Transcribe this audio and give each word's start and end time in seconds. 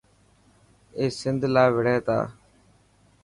اي 0.97 1.05
سنڌ 1.19 1.41
لاءِ 1.53 1.69
وڙهي 1.75 1.97
تا. 2.07 2.17